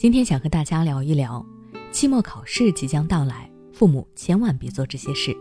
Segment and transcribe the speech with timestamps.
[0.00, 1.44] 今天想和大家聊一聊，
[1.92, 5.36] 期末考试即将到来，父母千万别做这些事。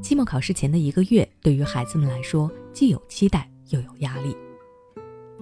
[0.00, 4.36] 期末考试前的一个月，对于孩子们来说，既有期待又有压力。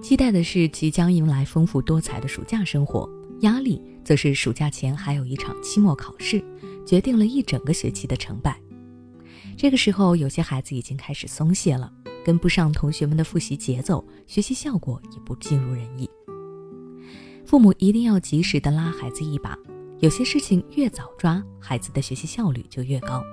[0.01, 3.07] 期待的是即将迎来丰富多彩的暑假生活，
[3.41, 6.43] 压力则是暑假前还有一场期末考试，
[6.87, 8.59] 决定了一整个学期的成败。
[9.55, 11.93] 这个时候，有些孩子已经开始松懈了，
[12.25, 16.09] 跟不上同学们的复习节奏，学习效果也不尽如人意。
[17.45, 19.57] 父母一定要及时的拉孩子一把，
[19.99, 23.23] 有些事情越早抓，孩子的学习效率就越高。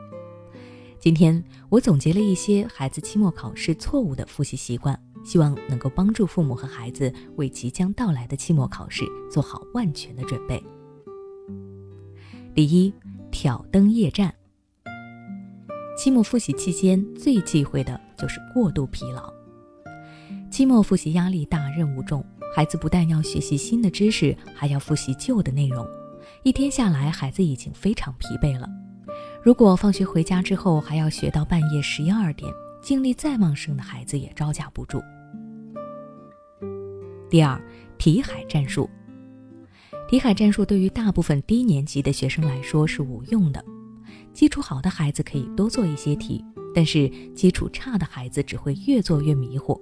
[0.98, 10.62] 今天我总结了一些孩子期末考试错误的复习习惯，希望能够帮助父母和孩子为即将到来的期末考试做好万全的准备。
[12.54, 12.92] 第一，
[13.30, 14.32] 挑灯夜战。
[15.96, 19.32] 期末复习期间最忌讳的就是过度疲劳。
[20.50, 22.22] 期末复习压力大，任务重。
[22.54, 25.86] 孩子不但要学习新的知识，还要复习旧的内容，
[26.42, 28.68] 一天下来，孩子已经非常疲惫了。
[29.42, 35.00] 如果放学回家之后还要学到半夜十一二点，精力再旺盛的孩子也招架不住。
[37.30, 37.58] 第二，
[37.96, 38.88] 题海战术。
[40.06, 43.64] 题海战术对于大部分低年级的学生来说是无用的。
[44.34, 49.80] 基础好的孩子可以多做一些题，但是基础差的孩子只会越做越迷糊。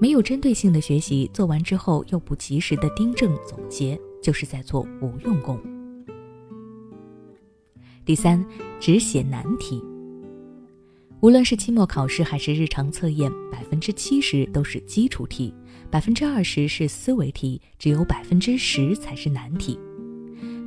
[0.00, 5.58] 没有针对性的学习，做完之后又不及时的订正总结，就是在做无用功。
[8.04, 8.44] 第三，
[8.78, 9.82] 只写难题。
[11.20, 15.54] 无论是期末考试还是日常测验，百分之七十都是基础题，
[15.90, 19.78] 百分之二十是思维题，只有百分之十才是难题。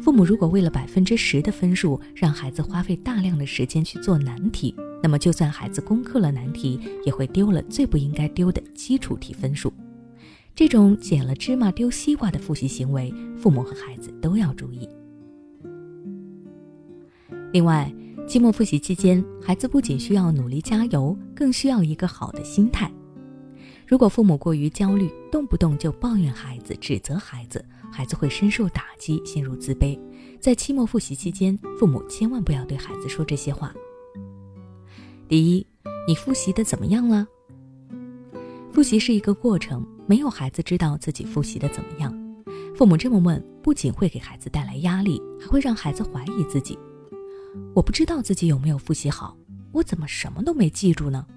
[0.02, 4.74] 父母如果为了百分之十的分数，让孩子花费大量的时间去做难题，
[5.08, 9.72] 那么就算孩子攻克了难题，也会丢了最不应该丢的基础题分数。
[10.54, 14.86] 这种捡了芝麻丢西瓜的复习行为，父母和孩子都要注意。
[17.54, 17.90] 另外，
[18.28, 22.92] 期末复习期间，孩子不仅需要努力加油，更需要一个好的心态。
[23.88, 29.98] 如果父母过于焦虑，动不动就抱怨孩子、指责孩子，孩子会深受打击，陷入自卑。
[30.42, 33.74] 在期末复习期间，父母千万不要对孩子说这些话。
[35.28, 35.68] 第一，
[36.08, 37.28] 你复习的怎么样了？
[38.72, 42.16] 复习是一个过程，没有孩子知道自己复习的怎么样。
[42.74, 46.80] 父母这么问，不仅会给孩子带来压力，还会让孩子怀疑自己。
[47.76, 49.36] 我不知道自己有没有复习好，
[49.74, 51.28] 我怎么什么都没记住呢？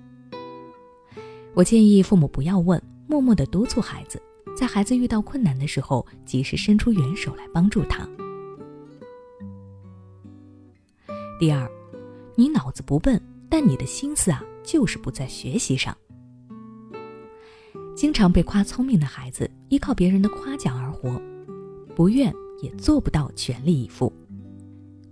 [1.55, 4.23] 我建议父母不要问，默默地督促孩子，
[4.57, 8.09] 在孩子遇到困难的时候，及时伸出援手来帮助他。
[11.41, 11.69] 第二，
[12.37, 15.95] 你脑子不笨，但你的心思啊，就是不在学习上。
[17.97, 21.21] 经常被夸聪明的孩子，依靠别人的夸奖而活，
[21.95, 24.11] 不愿也做不到全力以赴。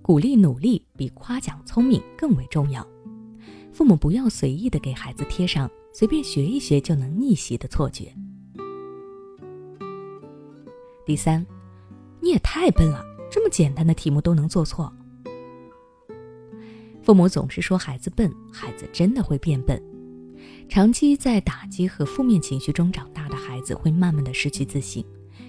[0.01, 2.87] 鼓励努力比夸奖聪明更为重要。
[3.73, 8.11] 父母不要随意的给孩子贴上随便学一学就能逆袭的错觉。
[11.05, 11.45] 第三，
[12.21, 14.91] 你也太笨了，这么简单的题目都能做错。
[17.09, 19.83] 父母总是说孩子笨，孩子真的会变笨。
[20.69, 25.03] 长期在打击和负面情绪中长大的孩子会慢慢的失去自信，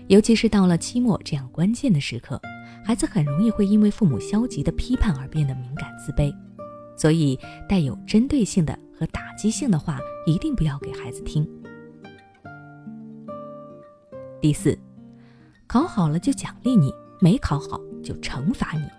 [0.08, 2.42] 尤其是到了期末这样关键的时刻。
[2.86, 6.34] 孩子很容易会因为父母消极的批判而变得敏感自卑，
[6.96, 7.38] 所以
[7.68, 11.46] 带有针对性的和打击性的话一定不要给孩子听。
[14.40, 14.80] 第四，
[15.68, 16.90] 考好了就奖励你，
[17.20, 18.98] 没考好就惩罚你。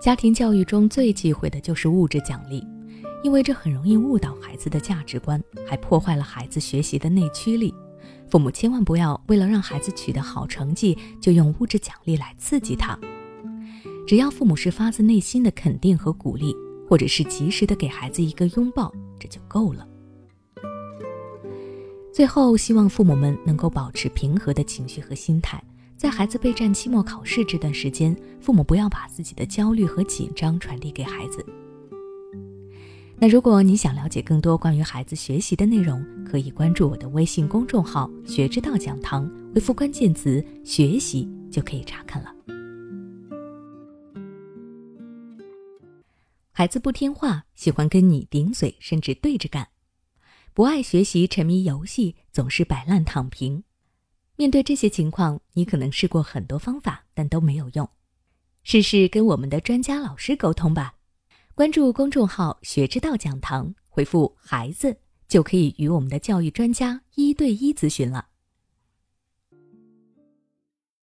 [0.00, 2.66] 家庭教育中最忌讳的就是物质奖励，
[3.22, 7.74] 因为这很容易误导孩子的价值观，还破坏了孩子学习的内驱力。
[8.26, 12.98] 父母千万不要为了让孩子取得好成绩，就用物质奖励来刺激他。
[14.06, 16.56] 只要父母是发自内心的肯定和鼓励，
[16.88, 19.86] 或者是及时的给孩子一个拥抱，这就够了。
[22.10, 25.62] 最后，希望父母们能够保持平和的情绪和心态，
[26.00, 31.44] 在孩子备战期末考试这段时间，父母不要把自己的焦虑和紧张传递给孩子。
[33.18, 42.34] 那如果你想了解更多关于孩子学习的内容，可以关注我的微信公众号“学之道讲堂”，回复关键词“学习”就可以查看了。
[46.50, 49.66] 孩子不听话，喜欢跟你顶嘴，甚至对着干；
[50.54, 53.64] 不爱学习，沉迷游戏，总是摆烂躺平。
[54.40, 57.86] 面对这些情况，你可能试过很多方法，但都没有用。
[58.62, 60.94] 试试跟我们的专家老师沟通吧。
[61.54, 64.96] 关注公众号“学之道讲堂”，回复“孩子”
[65.28, 68.28] 就可以与我们的教育专家一对一咨询了。